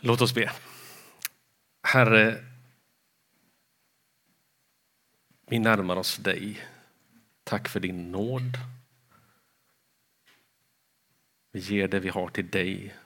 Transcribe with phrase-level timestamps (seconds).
[0.00, 0.52] Låt oss be.
[1.82, 2.44] Herre,
[5.46, 6.66] vi närmar oss dig.
[7.44, 8.58] Tack för din nåd.
[11.52, 12.96] Vi ger det vi har till dig.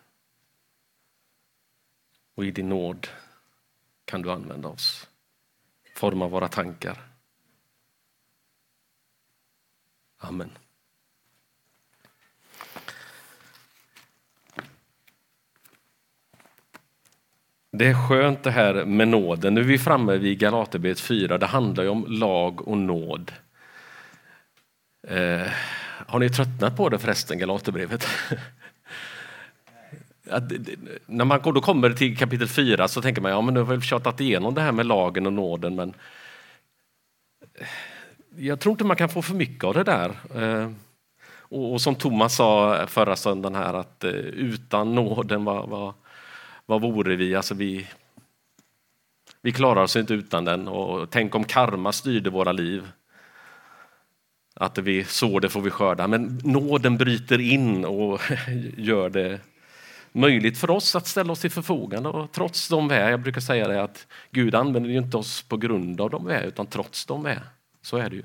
[2.34, 3.08] Och i din nåd
[4.04, 5.08] kan du använda oss.
[5.94, 7.08] Forma våra tankar.
[10.16, 10.58] Amen.
[17.72, 19.54] Det är skönt det här med nåden.
[19.54, 21.38] Nu är vi framme vid Galaterbrevet 4.
[21.38, 23.32] Det handlar ju om lag och nåd.
[25.08, 25.46] Eh,
[26.06, 28.06] har ni tröttnat på det förresten, Galaterbrevet?
[30.30, 30.52] Att,
[31.06, 33.80] när man då kommer till kapitel 4 så tänker man ja men nu har vi
[33.80, 35.94] tjatat igenom det här med lagen och nåden men
[37.54, 37.66] eh,
[38.36, 40.10] jag tror inte man kan få för mycket av det där.
[40.34, 40.70] Eh,
[41.32, 45.94] och, och som Thomas sa förra söndagen här att eh, utan nåden, vad, vad,
[46.70, 47.34] vad vore vi?
[47.34, 47.86] Alltså vi?
[49.42, 52.88] Vi klarar oss inte utan den och tänk om karma styrde våra liv.
[54.54, 56.08] Att vi sår det får vi skörda.
[56.08, 58.20] Men nåden bryter in och
[58.76, 59.40] gör det
[60.12, 62.08] möjligt för oss att ställa oss till förfogande.
[62.08, 65.42] Och trots de vi är, jag brukar säga det att Gud använder ju inte oss
[65.42, 67.42] på grund av de vi är, utan trots de vi är.
[67.82, 68.22] Så är det ju.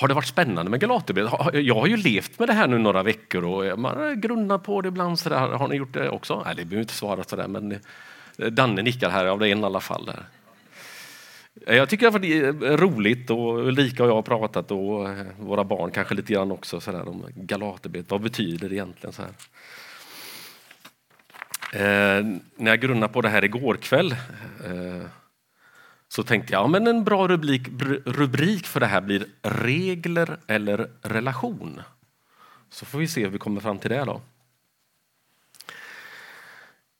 [0.00, 1.32] Har det varit spännande med Galaterbrevet?
[1.52, 4.80] Jag har ju levt med det här nu några veckor och man grunnar grunnat på
[4.80, 5.18] det ibland.
[5.18, 5.36] Så där.
[5.38, 6.42] Har ni gjort det också?
[6.44, 9.60] Nej, det behöver inte svara så där, men eh, Danne nickar här, av det en
[9.60, 10.04] i alla fall.
[10.04, 10.24] Där.
[11.76, 15.26] Jag tycker att det är eh, roligt och Ulrika och jag har pratat och eh,
[15.40, 18.10] våra barn kanske lite grann också så där, om Galaterbrevet.
[18.10, 19.12] Vad betyder det egentligen?
[19.12, 19.32] Så här?
[21.72, 22.24] Eh,
[22.56, 24.12] när jag grunnade på det här igår kväll
[24.64, 25.06] eh,
[26.08, 27.68] så tänkte jag, ja, men en bra rubrik,
[28.04, 31.80] rubrik för det här blir regler eller relation.
[32.70, 34.20] Så får vi se hur vi kommer fram till det då.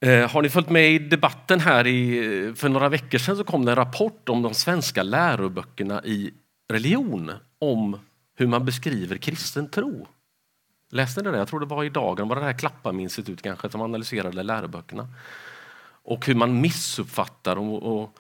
[0.01, 1.86] Eh, har ni följt med i debatten här?
[1.86, 6.35] I, för några veckor sedan så kom det en rapport om de svenska läroböckerna i
[6.68, 8.01] religion om
[8.36, 10.07] hur man beskriver kristen tro.
[10.91, 11.39] Läste ni det?
[11.39, 15.08] Jag tror det var i dagen, var det här Klappaminstitut kanske som analyserade läroböckerna.
[16.02, 18.18] Och hur man missuppfattar och, och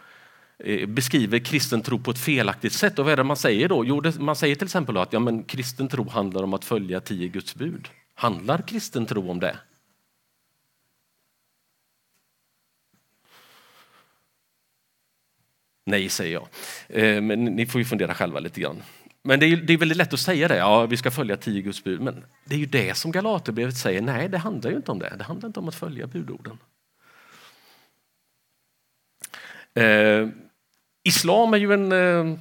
[0.64, 2.98] Eh, beskriver kristen tro på ett felaktigt sätt.
[2.98, 3.84] Och vad är det man säger då?
[3.84, 7.28] Jo, man säger till exempel att ja, men kristen tro handlar om att följa tio
[7.28, 7.88] Guds bud.
[8.14, 9.56] Handlar kristen tro om det?
[15.86, 16.48] Nej, säger jag.
[16.88, 18.82] Eh, men ni får ju fundera själva lite grann.
[19.22, 21.62] Men det är, det är väldigt lätt att säga det, ja vi ska följa tio
[21.62, 22.00] Guds bud.
[22.00, 25.14] Men det är ju det som Galaterbrevet säger, nej det handlar ju inte om det.
[25.18, 26.58] Det handlar inte om att följa budorden.
[29.74, 30.28] Eh,
[31.02, 32.38] Islam är ju en eh,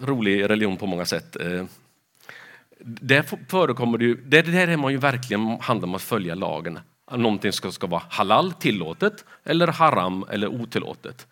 [0.00, 1.36] rolig religion på många sätt.
[1.36, 1.64] Eh,
[2.84, 6.78] där förekommer det ju, där, där är man ju verkligen handlar om att följa lagen.
[7.12, 11.26] Någonting ska, ska vara halal, tillåtet, eller haram eller otillåtet.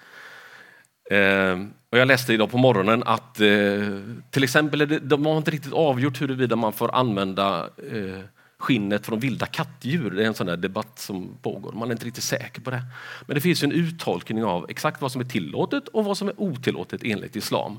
[1.10, 1.58] Eh,
[1.90, 4.00] och jag läste idag på morgonen att eh,
[4.30, 8.20] till exempel det, de har inte riktigt avgjort huruvida man får använda eh,
[8.58, 10.10] skinnet från vilda kattdjur.
[10.10, 11.72] Det är en sån där debatt som pågår.
[11.72, 12.82] Man är inte riktigt säker på det.
[13.26, 16.40] Men det finns en uttolkning av exakt vad som är tillåtet och vad som är
[16.40, 17.78] otillåtet enligt islam.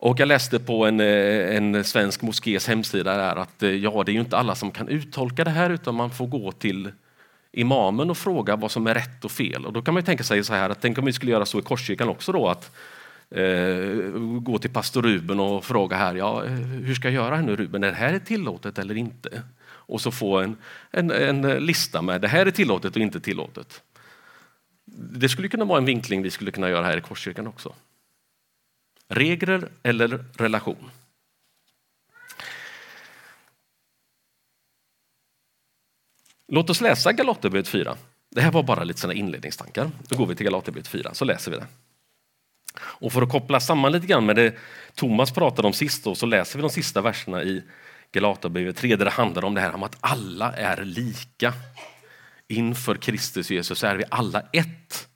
[0.00, 4.10] Och jag läste på en, eh, en svensk moskés hemsida där att eh, ja, det
[4.10, 6.92] är ju inte alla som kan uttolka det här utan man får gå till
[7.52, 9.66] imamen och fråga vad som är rätt och fel.
[9.66, 11.58] Och då kan man tänka sig så här att tänk om vi skulle göra så
[11.58, 12.76] i Korskyrkan också då att
[13.30, 17.56] Eh, gå till pastor Ruben och fråga här, ja, hur ska jag göra här nu
[17.56, 19.42] Ruben, är det här tillåtet eller inte?
[19.64, 20.56] Och så få en,
[20.90, 23.82] en, en lista med det här är tillåtet och inte tillåtet.
[25.12, 27.74] Det skulle kunna vara en vinkling vi skulle kunna göra här i Korskyrkan också.
[29.08, 30.90] Regler eller relation?
[36.48, 37.96] Låt oss läsa Galaterbrevet 4.
[38.30, 39.90] Det här var bara lite såna inledningstankar.
[40.08, 41.66] Då går vi till Galaterbrevet 4, så läser vi det.
[42.80, 44.54] Och för att koppla samman lite grann med det
[44.94, 47.62] Thomas pratade om sist, då, så läser vi de sista verserna i
[48.12, 51.52] Galaterbrevet 3, där det handlar om det här om att alla är lika.
[52.48, 55.08] Inför Kristus Jesus är vi alla ett.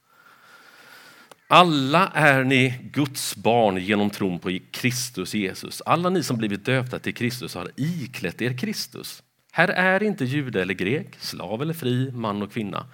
[1.48, 5.82] Alla är ni Guds barn genom tron på Kristus Jesus.
[5.86, 9.22] Alla ni som blivit döpta till Kristus har iklätt er Kristus.
[9.52, 12.86] Här är inte jude eller grek, slav eller fri, man och kvinna.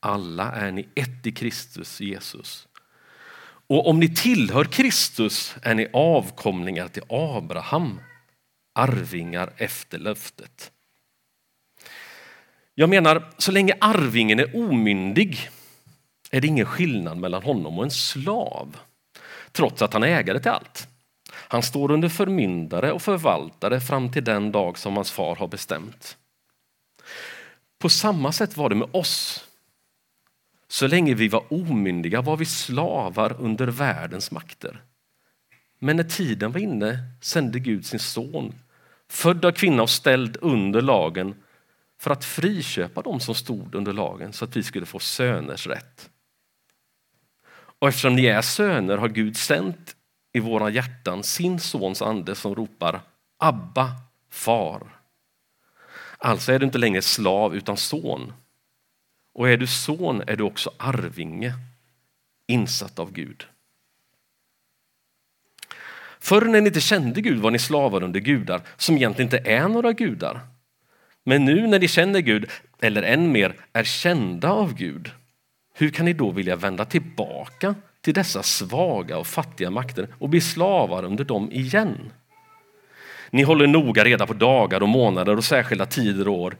[0.00, 2.68] Alla är ni ett i Kristus Jesus.
[3.66, 8.00] Och om ni tillhör Kristus är ni avkomlingar till Abraham,
[8.74, 10.72] arvingar efter löftet.
[12.74, 15.50] Jag menar, så länge arvingen är omyndig
[16.30, 18.76] är det ingen skillnad mellan honom och en slav,
[19.52, 20.88] trots att han är ägare till allt.
[21.32, 26.16] Han står under förmyndare och förvaltare fram till den dag som hans far har bestämt.
[27.78, 29.44] På samma sätt var det med oss.
[30.72, 34.82] Så länge vi var omyndiga var vi slavar under världens makter.
[35.78, 38.54] Men när tiden var inne sände Gud sin son,
[39.08, 41.34] född av kvinna och ställd under lagen,
[42.00, 46.10] för att friköpa dem som stod under lagen så att vi skulle få söners rätt.
[47.78, 49.96] Och eftersom ni är söner har Gud sänt
[50.32, 53.00] i våra hjärtan sin sons ande som ropar
[53.38, 53.90] Abba,
[54.30, 54.82] far.
[56.18, 58.32] Alltså är du inte längre slav utan son.
[59.34, 61.54] Och är du son är du också arvinge,
[62.46, 63.46] insatt av Gud.
[66.20, 69.68] Förr när ni inte kände Gud var ni slavar under gudar som egentligen inte är
[69.68, 70.40] några gudar.
[71.24, 72.50] Men nu när ni känner Gud,
[72.80, 75.10] eller än mer är kända av Gud,
[75.74, 80.40] hur kan ni då vilja vända tillbaka till dessa svaga och fattiga makter och bli
[80.40, 82.12] slavar under dem igen?
[83.30, 86.56] Ni håller noga reda på dagar och månader och särskilda tider och år.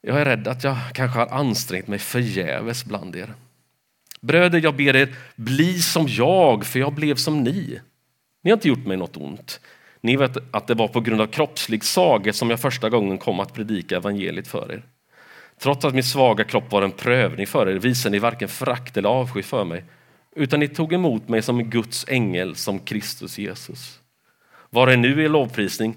[0.00, 3.34] Jag är rädd att jag kanske har ansträngt mig förgäves bland er.
[4.20, 7.80] Bröder, jag ber er, bli som jag, för jag blev som ni.
[8.42, 9.60] Ni har inte gjort mig något ont.
[10.00, 13.40] Ni vet att det var på grund av kroppslig saga som jag första gången kom
[13.40, 14.82] att predika evangeliet för er.
[15.58, 19.08] Trots att min svaga kropp var en prövning för er visade ni varken frakt eller
[19.08, 19.84] avsky för mig,
[20.36, 24.00] utan ni tog emot mig som Guds ängel, som Kristus Jesus.
[24.70, 25.96] Var är nu er lovprisning?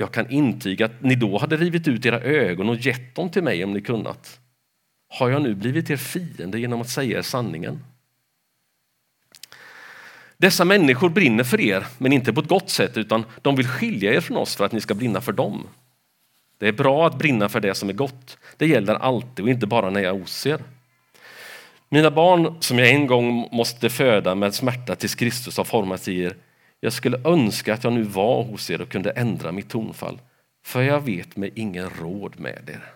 [0.00, 3.42] Jag kan intyga att ni då hade rivit ut era ögon och gett dem till
[3.42, 4.40] mig om ni kunnat.
[5.08, 7.84] Har jag nu blivit er fiende genom att säga er sanningen?
[10.36, 14.14] Dessa människor brinner för er, men inte på ett gott sätt, utan de vill skilja
[14.14, 15.66] er från oss för att ni ska brinna för dem.
[16.58, 18.38] Det är bra att brinna för det som är gott.
[18.56, 20.62] Det gäller alltid och inte bara när jag oser.
[21.88, 26.20] Mina barn som jag en gång måste föda med smärta tills Kristus har format i
[26.20, 26.36] er.
[26.80, 30.20] Jag skulle önska att jag nu var hos er och kunde ändra mitt tonfall,
[30.64, 32.92] för jag vet mig ingen råd med er.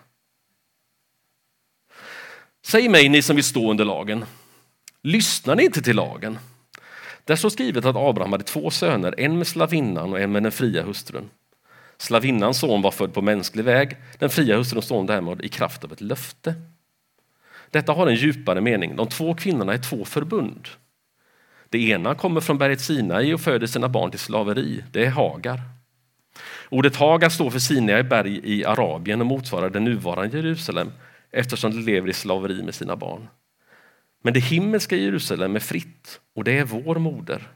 [2.65, 4.25] Säg mig, ni som vill stå under lagen,
[5.01, 6.39] lyssnar ni inte till lagen?
[7.25, 10.51] Där står skrivet att Abraham hade två söner, en med slavinnan och en med den
[10.51, 11.29] fria hustrun.
[11.97, 15.93] Slavinnans son var född på mänsklig väg, den fria hustruns son däremot i kraft av
[15.93, 16.55] ett löfte.
[17.69, 18.95] Detta har en djupare mening.
[18.95, 20.67] De två kvinnorna är två förbund.
[21.73, 24.83] Det ena kommer från berget Sinai och föder sina barn till slaveri.
[24.91, 25.61] Det är Hagar.
[26.69, 30.91] Ordet Hagar står för Sinai berg i Arabien och motsvarar det nuvarande Jerusalem
[31.31, 33.27] eftersom de lever i slaveri med sina barn.
[34.23, 37.47] Men det himmelska Jerusalem är fritt och det är vår moder.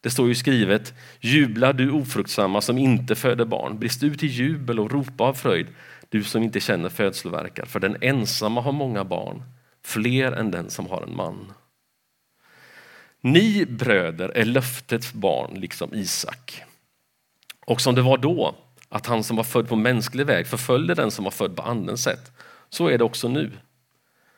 [0.00, 4.80] Det står ju skrivet, jubla du ofruktsamma som inte föder barn, brist ut i jubel
[4.80, 5.66] och ropa av fröjd,
[6.08, 9.42] du som inte känner födslovärkar, för den ensamma har många barn,
[9.84, 11.52] fler än den som har en man.
[13.26, 16.62] Ni bröder är löftets barn, liksom Isak.
[17.66, 18.54] Och som det var då,
[18.88, 22.02] att han som var född på mänsklig väg förföljde den som var född på andens
[22.02, 22.32] sätt,
[22.68, 23.52] så är det också nu.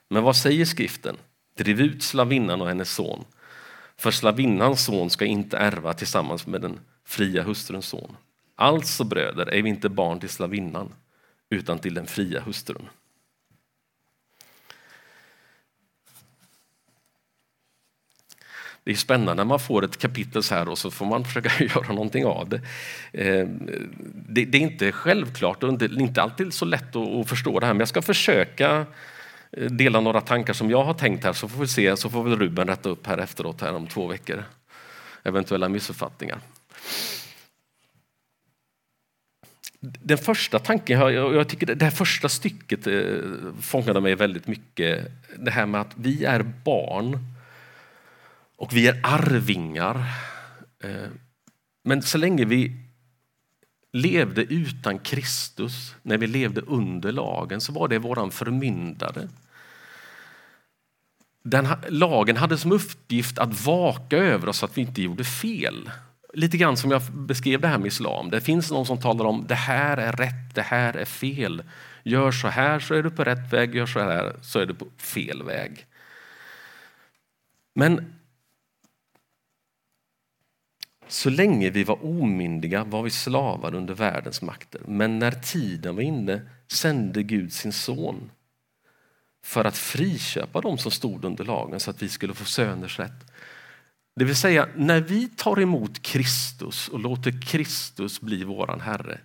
[0.09, 1.17] Men vad säger skriften?
[1.57, 3.25] Driv ut slavinnan och hennes son.
[3.97, 8.17] För slavinnans son ska inte ärva tillsammans med den fria hustruns son.
[8.57, 10.93] Alltså bröder är vi inte barn till slavinnan
[11.51, 12.89] utan till den fria hustrun.
[18.89, 21.65] Det är spännande när man får ett kapitel så här och så får man försöka
[21.65, 22.55] göra någonting av
[23.13, 23.47] eh,
[24.13, 24.45] det.
[24.45, 27.89] Det, är inte självklart och inte alltid så lätt att förstå det här men jag
[27.89, 28.87] ska försöka
[29.53, 32.25] eh, dela några tankar som jag har tänkt här så får vi se, så får
[32.25, 34.45] väl Ruben rätta upp här efteråt här om två veckor.
[35.23, 36.39] Eventuella missuppfattningar.
[39.81, 43.03] Den första tanken, jag tycker det här första stycket eh,
[43.61, 45.13] fångade mig väldigt mycket.
[45.37, 47.38] Det här med att vi är barn
[48.59, 49.97] och vi är arvingar.
[50.85, 51.11] Eh,
[51.85, 52.77] men så länge vi
[53.93, 59.29] levde utan Kristus, när vi levde under lagen, så var det våran förmyndare.
[61.43, 65.91] Den, lagen hade som uppgift att vaka över oss så att vi inte gjorde fel.
[66.35, 68.31] Lite grann som jag beskrev det här med islam.
[68.31, 71.63] Det finns någon som talar om det här är rätt, det här är fel.
[72.03, 74.75] Gör så här så är du på rätt väg, gör så här så är du
[74.75, 75.87] på fel väg.
[77.75, 78.18] Men
[81.09, 84.81] så länge vi var omyndiga var vi slavar under världens makter.
[84.87, 88.31] Men när tiden var inne sände Gud sin son
[89.45, 93.33] för att friköpa dem som stod under lagen så att vi skulle få söners rätt.
[94.17, 99.21] Det vill säga, när vi tar emot Kristus och låter Kristus bli våran Herre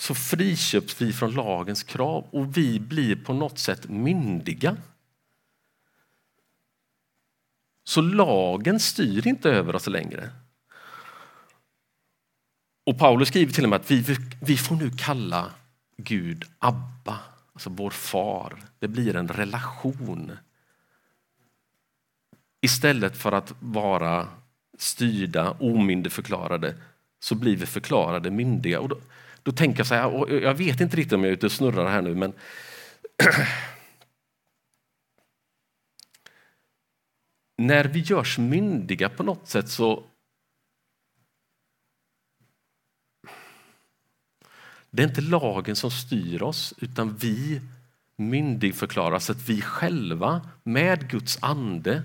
[0.00, 4.76] så friköps vi från lagens krav och vi blir på något sätt myndiga.
[7.90, 10.30] Så lagen styr inte över oss längre.
[12.86, 15.50] Och Paulus skriver till och med att vi, vi får nu kalla
[15.96, 17.18] Gud Abba,
[17.52, 18.56] alltså vår far.
[18.78, 20.32] Det blir en relation.
[22.60, 24.28] Istället för att vara
[24.78, 26.74] styrda, omyndigförklarade,
[27.20, 28.80] så blir vi förklarade myndiga.
[28.80, 28.98] Och då,
[29.42, 31.90] då tänker jag så här, jag vet inte riktigt om jag är ute och snurrar
[31.90, 32.32] här nu, men
[37.60, 40.02] när vi görs myndiga på något sätt så
[44.90, 47.60] Det är inte lagen som styr oss, utan vi
[48.16, 52.02] myndigförklaras att vi själva med Guds ande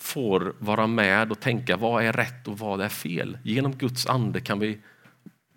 [0.00, 3.38] får vara med och tänka vad är rätt och vad är fel.
[3.42, 4.78] Genom Guds ande kan vi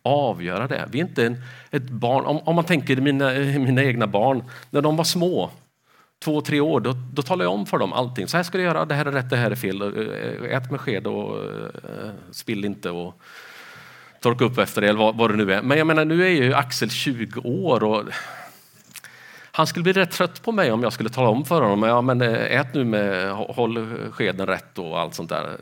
[0.01, 0.89] avgöra det.
[0.92, 2.25] Vi är inte en, ett barn.
[2.25, 5.51] Om, om man tänker mina, mina egna barn, när de var små,
[6.20, 8.28] två, tre år, då, då talar jag om för dem allting.
[8.28, 9.82] Så här ska du göra, det här är rätt, det här är fel.
[9.82, 12.90] Eh, ät med sked och äh, spill inte.
[12.90, 13.22] Och,
[14.22, 15.62] torka upp efter det eller vad, vad det nu är.
[15.62, 18.04] Men jag menar, nu är ju Axel 20 år och
[19.52, 22.02] han skulle bli rätt trött på mig om jag skulle tala om för honom, ja
[22.02, 25.58] men eh, ät nu med, håll skeden rätt och allt sånt där.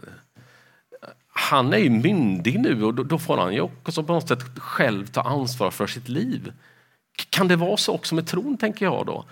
[1.30, 5.08] Han är ju myndig nu och då får han ju också på något sätt själv
[5.08, 6.52] ta ansvar för sitt liv.
[7.30, 9.26] Kan det vara så också med tron, tänker jag då?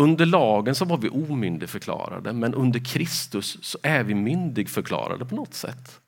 [0.00, 5.54] Under lagen så var vi omyndigförklarade, men under Kristus så är vi myndigförklarade på något
[5.54, 6.00] sätt.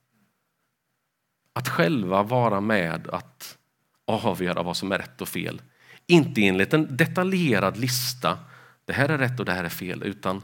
[1.53, 3.59] Att själva vara med att
[4.05, 5.63] avgöra vad som är rätt och fel.
[6.07, 8.39] Inte enligt en detaljerad lista,
[8.85, 10.43] det här är rätt och det här är fel, utan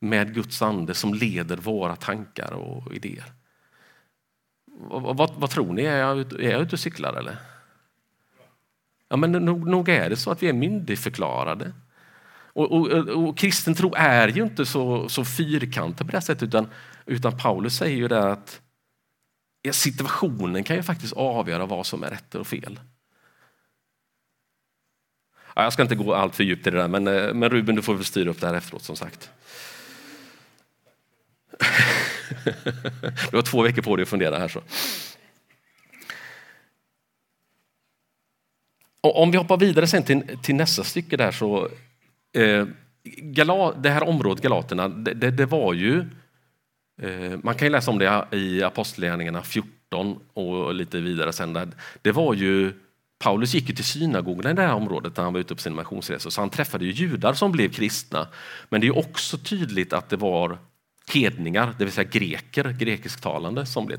[0.00, 3.32] med Guds ande som leder våra tankar och idéer.
[4.66, 5.82] Vad, vad, vad tror ni?
[5.82, 7.36] Är jag, är jag ute och cyklar eller?
[9.08, 11.72] Ja, men nog, nog är det så att vi är myndigförklarade.
[12.60, 16.68] Och, och, och, kristen tro är ju inte så, så fyrkantig på det sättet, utan,
[17.06, 18.60] utan Paulus säger ju det att
[19.72, 22.80] situationen kan ju faktiskt avgöra vad som är rätt och fel.
[25.54, 27.82] jag ska inte gå allt för djupt i det där, men, eh, men Ruben, du
[27.82, 29.30] får väl styra upp det här efteråt som sagt.
[33.30, 34.48] du har två veckor på dig att fundera här.
[34.48, 34.62] så.
[39.00, 41.68] Och om vi hoppar vidare sen till, till nästa stycke där så
[42.32, 42.66] eh,
[43.22, 46.04] Gala, det här området Galaterna, det, det, det var ju
[47.02, 51.72] Eh, man kan ju läsa om det i Apostlagärningarna 14 och lite vidare sen.
[52.02, 52.72] Det var ju,
[53.18, 55.76] Paulus gick ju till synagogorna i det här området när han var ute på sin
[55.76, 58.28] missionsresa, så han träffade ju judar som blev kristna.
[58.68, 60.58] Men det är också tydligt att det var
[61.12, 63.98] hedningar, det vill säga greker, grekisktalande, som blev,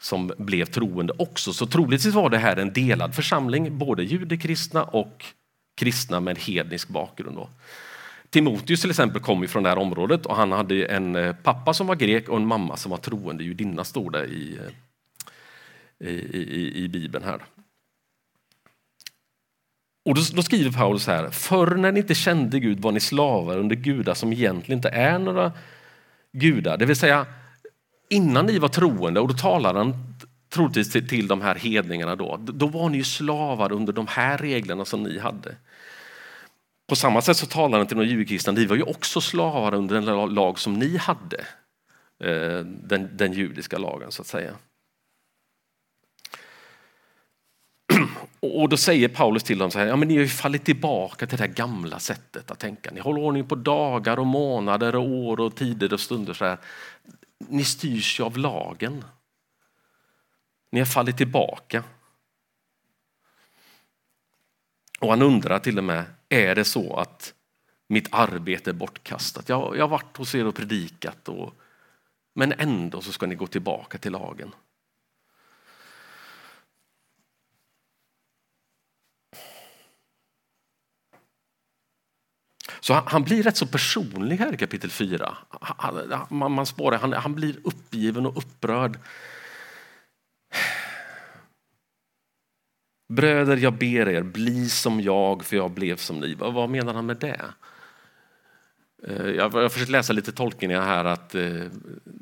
[0.00, 1.52] som blev troende också.
[1.52, 5.24] Så troligtvis var det här en delad församling, både judekristna och
[5.74, 7.36] kristna med hednisk bakgrund.
[7.36, 7.48] Då.
[8.30, 11.86] Timoteus till exempel kom från det här området och han hade en eh, pappa som
[11.86, 14.58] var grek och en mamma som var troende judinna, står det eh, i,
[15.98, 17.24] i, i, i Bibeln.
[17.24, 17.42] här.
[20.04, 23.58] Och då, då, skriver Paulus här, förr när ni inte kände Gud var ni slavar
[23.58, 25.52] under gudar som egentligen inte är några
[26.32, 26.76] gudar.
[26.76, 27.26] Det vill säga,
[28.08, 30.13] innan ni var troende, och då talar han
[30.54, 34.38] troligtvis till, till de här hedningarna då, då var ni ju slavar under de här
[34.38, 35.56] reglerna som ni hade.
[36.86, 40.00] På samma sätt så talar han till de judekristna, ni var ju också slavar under
[40.00, 41.46] den lag som ni hade.
[42.24, 44.54] Eh, den, den judiska lagen så att säga.
[48.40, 51.26] Och då säger Paulus till dem så här, ja men ni har ju fallit tillbaka
[51.26, 52.90] till det här gamla sättet att tänka.
[52.90, 56.32] Ni håller ordning på dagar och månader och år och tider och stunder.
[56.32, 56.58] Så här.
[57.48, 59.04] Ni styrs ju av lagen.
[60.74, 61.84] Ni har fallit tillbaka.
[65.00, 67.34] Och han undrar till och med, är det så att
[67.86, 69.48] mitt arbete är bortkastat?
[69.48, 71.54] Jag, jag har varit hos er och predikat, och,
[72.34, 74.54] men ändå så ska ni gå tillbaka till lagen.
[82.80, 85.36] Så han, han, blir rätt så personlig här i kapitel 4.
[85.60, 88.98] Han, man, man spårar, han, han blir uppgiven och upprörd.
[93.08, 96.34] Bröder, jag ber er, bli som jag, för jag blev som ni.
[96.34, 97.44] Vad menar han med det?
[99.08, 101.04] Eh, jag har försökt läsa lite tolkningar här.
[101.04, 101.66] Att, eh,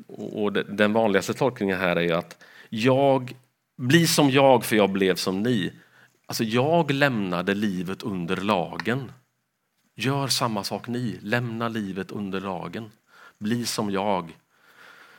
[0.07, 3.35] och den vanligaste tolkningen här är att jag,
[3.77, 5.73] bli som jag, för jag blev som ni.
[6.25, 9.11] Alltså jag lämnade livet under lagen.
[9.95, 12.91] Gör samma sak ni, lämna livet under lagen.
[13.37, 14.37] Bli som jag.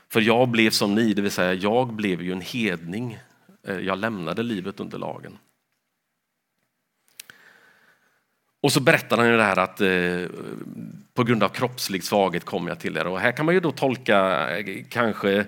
[0.09, 3.19] För jag blev som ni, det vill säga jag blev ju en hedning.
[3.67, 5.39] Eh, jag lämnade livet under lagen.
[8.65, 10.37] Och så berättar han ju det här att eh,
[11.15, 13.07] på grund av kroppslig svaghet kom jag till er.
[13.07, 15.45] Och här kan man ju då tolka eh, kanske,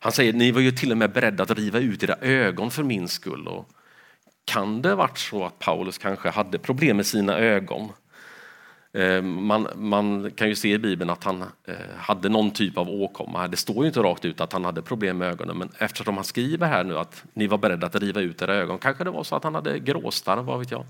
[0.00, 2.82] han säger ni var ju till och med beredda att riva ut era ögon för
[2.82, 3.48] min skull.
[3.48, 3.68] Och
[4.44, 7.92] kan det varit så att Paulus kanske hade problem med sina ögon?
[8.92, 12.90] Eh, man, man, kan ju se i Bibeln att han eh, hade någon typ av
[12.90, 13.48] åkomma.
[13.48, 16.24] Det står ju inte rakt ut att han hade problem med ögonen, men eftersom han
[16.24, 19.24] skriver här nu att ni var beredda att riva ut era ögon, kanske det var
[19.24, 20.84] så att han hade gråstarr, vad vet jag.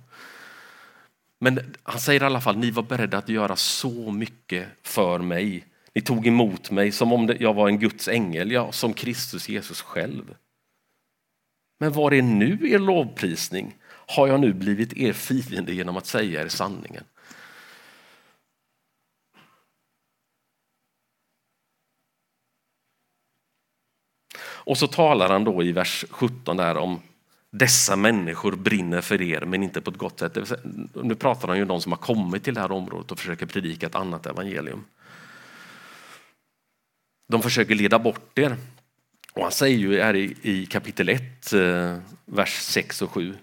[1.42, 5.66] Men han säger i alla fall, ni var beredda att göra så mycket för mig.
[5.94, 9.80] Ni tog emot mig som om jag var en Guds ängel, ja, som Kristus Jesus
[9.80, 10.34] själv.
[11.80, 13.76] Men var är nu er lovprisning?
[13.86, 17.04] Har jag nu blivit er fiende genom att säga er sanningen?
[24.40, 27.00] Och så talar han då i vers 17 där om
[27.52, 30.38] dessa människor brinner för er, men inte på ett gott sätt.
[30.94, 33.46] Nu pratar han ju om de som har kommit till det här området och försöker
[33.46, 34.84] predika ett annat evangelium.
[37.28, 38.56] De försöker leda bort er.
[39.32, 43.34] Och han säger ju här i, kapitel 1, eh, vers 6 och 7.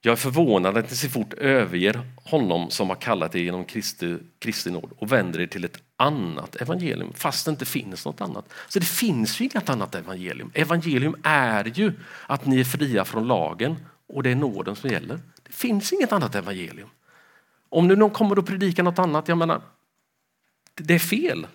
[0.00, 4.16] Jag är förvånad att ni så fort överger honom som har kallat er genom Kristi,
[4.38, 8.52] Kristi nåd och vänder er till ett annat evangelium fast det inte finns något annat.
[8.68, 10.50] Så det finns ju inget annat evangelium.
[10.54, 11.92] Evangelium är ju
[12.26, 15.20] att ni är fria från lagen och det är nåden som gäller.
[15.42, 16.88] Det finns inget annat evangelium.
[17.68, 19.62] Om nu någon kommer och predikar något annat, jag menar,
[20.74, 21.46] det är fel.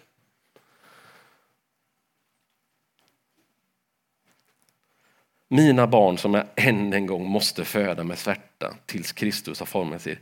[5.48, 10.02] Mina barn som jag än en gång måste föda med svärta tills Kristus har format
[10.02, 10.20] sig.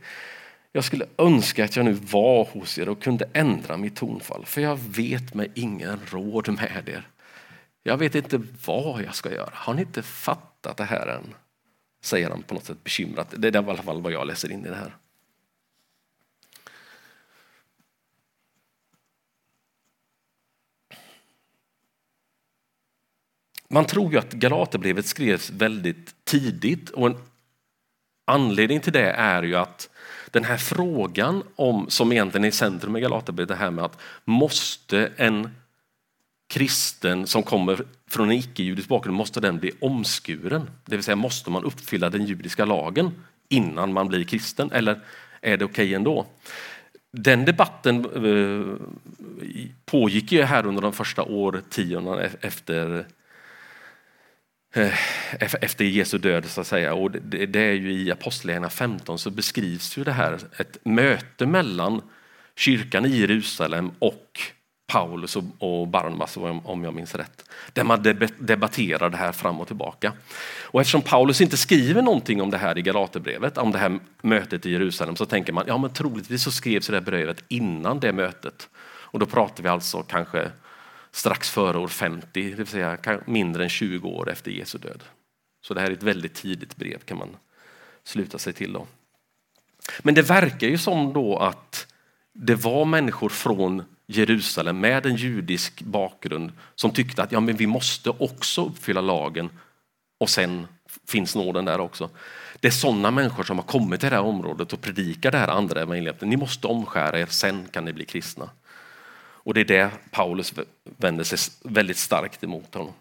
[0.72, 4.60] Jag skulle önska att jag nu var hos er och kunde ändra mitt tonfall, för
[4.60, 7.08] jag vet mig ingen råd med er.
[7.82, 9.52] Jag vet inte vad jag ska göra.
[9.52, 11.34] Har ni inte fattat det här än?
[12.02, 13.34] Säger han på något sätt bekymrat.
[13.36, 14.96] Det är i alla fall vad jag läser in i det här.
[23.68, 27.16] Man tror ju att Galaterbrevet skrevs väldigt tidigt och en
[28.24, 29.90] anledning till det är ju att
[30.30, 33.98] den här frågan om, som egentligen är i centrum i Galaterbrevet, det här med att
[34.24, 35.50] måste en
[36.48, 40.70] kristen som kommer från en icke-judisk bakgrund, måste den bli omskuren?
[40.84, 43.10] Det vill säga, måste man uppfylla den judiska lagen
[43.48, 44.72] innan man blir kristen?
[44.72, 45.00] Eller
[45.40, 46.26] är det okej okay ändå?
[47.10, 48.88] Den debatten eh,
[49.84, 53.06] pågick ju här under de första årtiondena e-, efter
[54.72, 54.94] Eh,
[55.40, 56.94] efter Jesu död så att säga.
[56.94, 62.02] Och det, är ju i Apostlagärningarna 15 så beskrivs ju det här ett möte mellan
[62.56, 64.40] kyrkan i Jerusalem och
[64.92, 67.50] Paulus och Barnabas om jag minns rätt.
[67.72, 68.02] Där man
[68.38, 70.12] debatterar det här fram och tillbaka.
[70.62, 74.66] Och eftersom Paulus inte skriver någonting om det här i Galaterbrevet, om det här mötet
[74.66, 78.12] i Jerusalem, så tänker man ja men troligtvis så skrevs det här brevet innan det
[78.12, 78.68] mötet.
[79.10, 80.50] Och då pratar vi alltså kanske
[81.18, 85.02] strax före år 50, det vill säga mindre än 20 år efter Jesu död.
[85.60, 87.36] Så det här är ett väldigt tidigt brev kan man
[88.04, 88.72] sluta sig till.
[88.72, 88.86] Då.
[89.98, 91.86] Men det verkar ju som då att
[92.32, 97.66] det var människor från Jerusalem med en judisk bakgrund som tyckte att ja, men vi
[97.66, 99.50] måste också uppfylla lagen
[100.20, 100.66] och sen
[101.08, 102.10] finns nåden där också.
[102.60, 105.48] Det är sådana människor som har kommit till det här området och predikar det här
[105.48, 106.20] andra evangeliet.
[106.20, 108.50] Ni måste omskära er, sen kan ni bli kristna.
[109.48, 112.92] Och det är det Paulus vänder sig väldigt starkt emot honom.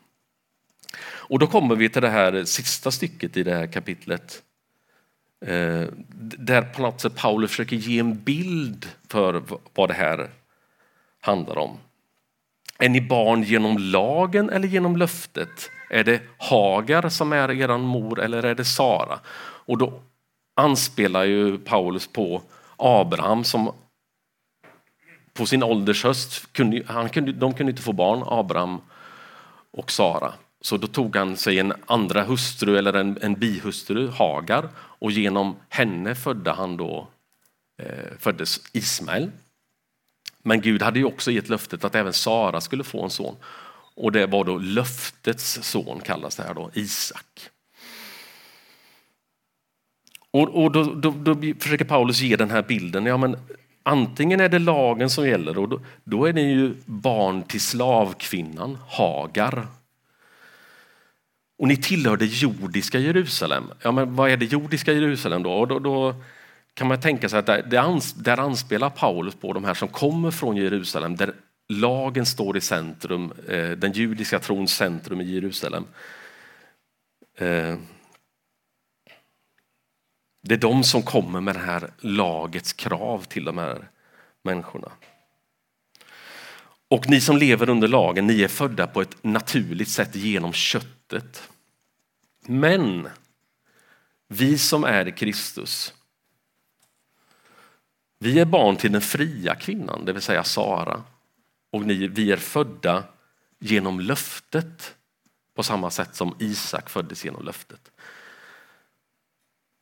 [1.03, 4.43] Och då kommer vi till det här sista stycket i det här kapitlet.
[5.45, 5.83] Eh,
[6.37, 10.29] där på något sätt Paulus försöker ge en bild för vad det här
[11.21, 11.77] handlar om.
[12.77, 15.71] Är ni barn genom lagen eller genom löftet?
[15.89, 19.19] Är det Hagar som är er mor eller är det Sara?
[19.39, 20.01] Och då
[20.55, 22.41] anspelar ju Paulus på
[22.77, 23.71] Abraham som
[25.37, 28.81] på sin ålders höst, kunde, han kunde, de kunde inte få barn, Abraham
[29.71, 30.33] och Sara.
[30.61, 35.55] Så då tog han sig en andra hustru eller en, en bihustru, Hagar, och genom
[35.69, 37.07] henne födde han då,
[37.81, 39.31] eh, föddes Ismael.
[40.43, 43.35] Men Gud hade ju också gett löftet att även Sara skulle få en son.
[43.95, 47.49] Och det var då löftets son kallas det här då, Isak.
[50.31, 53.05] Och, och då, då, då, försöker Paulus ge den här bilden.
[53.05, 53.37] Ja, men
[53.87, 58.77] Antingen är det lagen som gäller och då, då är ni ju barn till slavkvinnan
[58.87, 59.67] Hagar.
[61.57, 63.63] Och ni tillhör det jordiska Jerusalem.
[63.81, 65.51] Ja, men vad är det jordiska Jerusalem då?
[65.51, 66.15] Och då, då
[66.73, 67.63] kan man tänka sig att där,
[68.15, 71.33] där anspelar Paulus på de här som kommer från Jerusalem, där
[71.69, 75.85] lagen står i centrum, eh, den judiska trons centrum i Jerusalem.
[77.37, 77.75] Eh,
[80.47, 83.89] det är de som kommer med det här lagets krav till de här
[84.43, 84.91] människorna.
[86.87, 91.49] Och ni som lever under lagen, ni är födda på ett naturligt sätt genom köttet.
[92.45, 93.09] Men
[94.27, 95.93] vi som är i Kristus,
[98.19, 101.03] vi är barn till den fria kvinnan, det vill säga Sara.
[101.71, 103.03] Och ni, vi är födda
[103.59, 104.95] genom löftet
[105.55, 107.91] på samma sätt som Isak föddes genom löftet.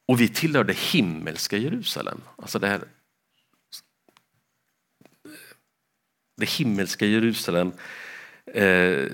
[0.05, 2.21] Och vi tillhör det himmelska Jerusalem.
[2.35, 2.83] Alltså det, här,
[6.37, 7.71] det himmelska Jerusalem,
[8.45, 9.07] eh,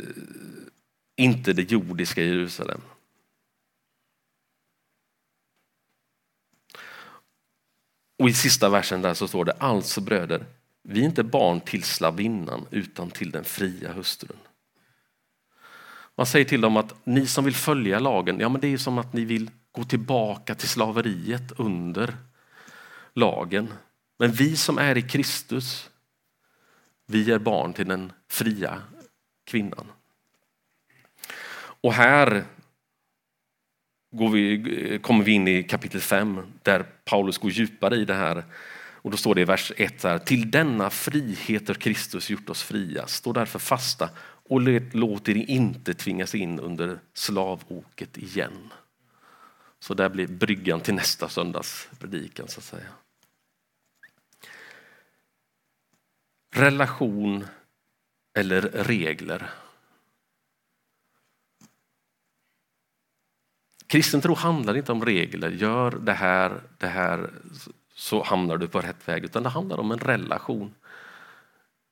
[1.15, 2.81] inte det jordiska Jerusalem.
[8.19, 10.45] Och i sista versen där så står det, alltså bröder,
[10.83, 14.37] vi är inte barn till slavinnan utan till den fria hustrun.
[16.15, 18.97] Man säger till dem att ni som vill följa lagen, ja men det är som
[18.97, 22.17] att ni vill gå tillbaka till slaveriet under
[23.13, 23.73] lagen.
[24.19, 25.89] Men vi som är i Kristus,
[27.07, 28.81] vi är barn till den fria
[29.45, 29.91] kvinnan.
[31.81, 32.43] Och här
[34.11, 38.43] går vi, kommer vi in i kapitel 5 där Paulus går djupare i det här.
[39.03, 42.63] Och då står det i vers 1 här, till denna frihet har Kristus gjort oss
[42.63, 43.07] fria.
[43.07, 44.09] Stå därför fasta
[44.49, 48.71] och låt er inte tvingas in under slavoket igen.
[49.83, 52.89] Så där blir bryggan till nästa söndags predikan så att säga.
[56.55, 57.45] Relation
[58.33, 59.49] eller regler.
[63.87, 67.29] Kristen tro handlar inte om regler, gör det här, det här
[67.93, 70.73] så hamnar du på rätt väg, utan det handlar om en relation.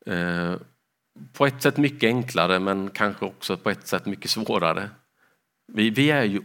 [0.06, 0.56] Eh,
[1.34, 4.90] på ett sätt mycket enklare men kanske också på ett sätt mycket svårare.
[5.68, 6.42] Vi, vi är ju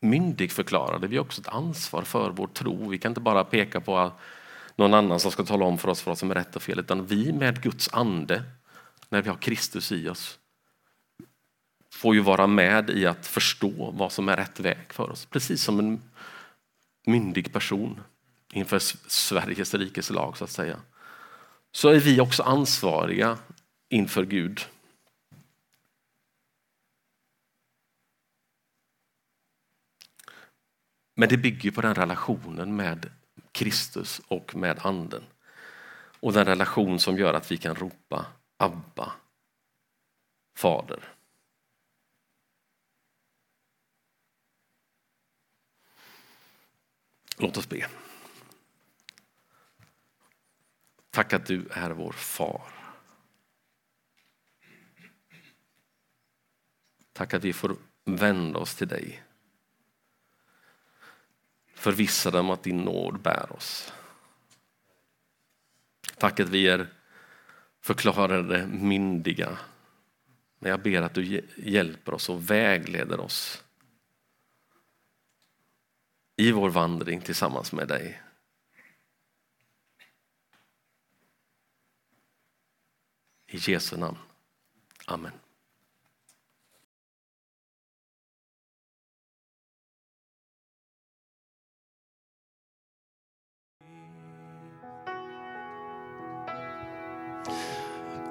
[0.00, 2.88] myndigförklarade, vi har också ett ansvar för vår tro.
[2.88, 4.12] Vi kan inte bara peka på
[4.76, 7.06] någon annan som ska tala om för oss vad som är rätt och fel, utan
[7.06, 8.42] vi med Guds ande,
[9.08, 10.38] när vi har Kristus i oss,
[11.92, 15.24] får ju vara med i att förstå vad som är rätt väg för oss.
[15.24, 16.02] Precis som en
[17.06, 18.00] myndig person
[18.52, 20.76] inför Sveriges rikes lag så att säga.
[21.72, 23.38] Så är vi också ansvariga
[23.88, 24.60] inför Gud.
[31.18, 33.10] Men det bygger på den relationen med
[33.52, 35.24] Kristus och med anden.
[36.20, 38.26] Och den relation som gör att vi kan ropa
[38.56, 39.12] Abba,
[40.56, 41.14] Fader.
[47.36, 47.86] Låt oss be.
[51.10, 52.72] Tack att du är vår far.
[57.12, 59.22] Tack att vi får vända oss till dig.
[61.78, 63.92] Förvissade om att din nåd bär oss.
[66.16, 66.88] Tack att vi är
[67.80, 69.58] förklarade myndiga.
[70.58, 73.64] Men jag ber att du hjälper oss och vägleder oss
[76.36, 78.22] i vår vandring tillsammans med dig.
[83.46, 84.18] I Jesu namn.
[85.06, 85.32] Amen.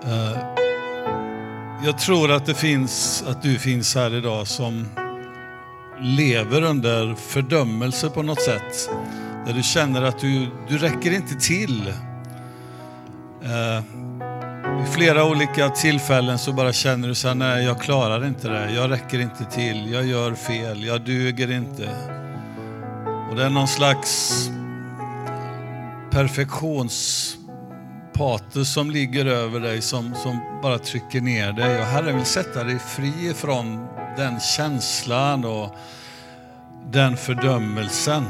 [0.04, 0.38] Eh,
[1.86, 4.86] jag tror att det finns, att du finns här idag som
[6.02, 8.90] lever under fördömelse på något sätt.
[9.46, 11.94] Där du känner att du, du räcker inte till.
[13.44, 13.84] Uh,
[14.78, 18.74] vid flera olika tillfällen så bara känner du så här, nej jag klarar inte det,
[18.74, 21.90] jag räcker inte till, jag gör fel, jag duger inte.
[23.30, 24.50] Och det är någon slags
[26.12, 27.37] perfektions
[28.18, 31.80] patos som ligger över dig som, som bara trycker ner dig.
[31.80, 35.76] Och Herren vill sätta dig fri från den känslan och
[36.92, 38.26] den fördömelsen.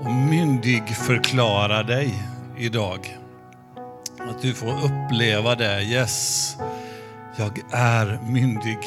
[0.00, 2.14] Och myndig förklara dig
[2.58, 3.18] idag.
[4.18, 5.82] Att du får uppleva det.
[5.82, 6.56] Yes,
[7.36, 8.78] jag är myndig.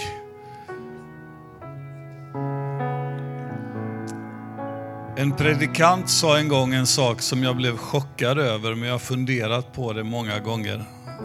[5.17, 8.99] En predikant sa en gång en sak som jag blev chockad över, men jag har
[8.99, 10.84] funderat på det många gånger.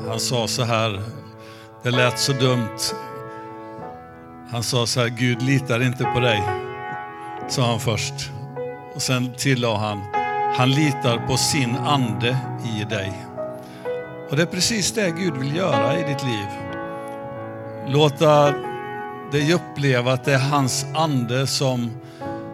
[0.08, 1.02] Han sa så här,
[1.82, 2.78] det lät så dumt.
[4.50, 6.42] Han sa så här, Gud litar inte på dig,
[7.48, 8.30] sa han först.
[8.94, 10.00] Och sen tillade han,
[10.56, 12.38] han litar på sin ande
[12.76, 13.12] i dig.
[14.30, 16.46] Och det är precis det Gud vill göra i ditt liv.
[17.88, 18.54] Låta
[19.32, 21.90] dig uppleva att det är hans ande som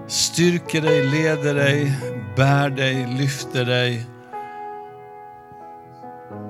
[0.08, 1.92] styrker dig, leder dig,
[2.36, 4.06] bär dig, lyfter dig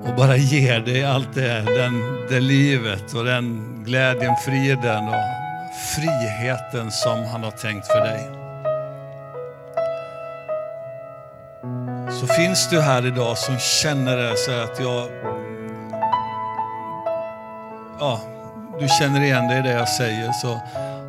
[0.03, 5.23] och bara ger dig allt det, den, det livet och den glädjen, friden och
[5.95, 8.29] friheten som han har tänkt för dig.
[12.11, 15.09] Så finns du här idag som känner det så att jag...
[17.99, 18.21] Ja,
[18.79, 20.31] du känner igen dig i det jag säger.
[20.31, 20.61] Så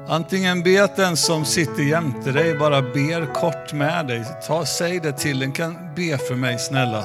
[0.09, 4.25] antingen be att den som sitter jämte dig bara ber kort med dig.
[4.47, 7.05] Ta, säg det till den, kan be för mig snälla.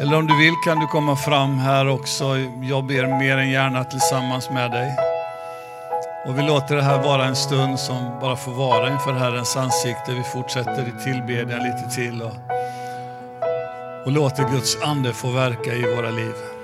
[0.00, 2.24] Eller om du vill kan du komma fram här också.
[2.62, 4.96] Jag ber mer än gärna tillsammans med dig.
[6.26, 10.14] Och vi låter det här vara en stund som bara får vara inför Herrens ansikte.
[10.14, 12.34] Vi fortsätter i tillbedjan lite till och,
[14.04, 16.59] och låter Guds ande få verka i våra liv.